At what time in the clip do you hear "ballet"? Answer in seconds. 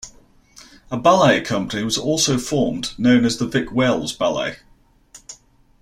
0.97-1.41, 4.13-4.57